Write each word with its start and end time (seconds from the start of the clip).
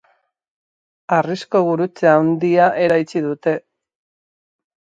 Harrizko 1.17 1.61
gurutze 1.69 2.09
handia 2.13 2.71
eraitsi 2.87 3.23
dute. 3.27 3.55